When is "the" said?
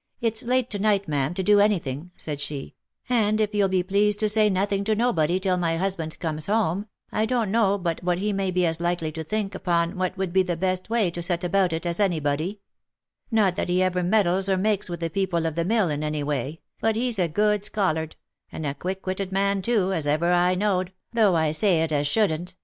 7.80-7.82, 10.42-10.58, 15.00-15.08, 15.54-15.64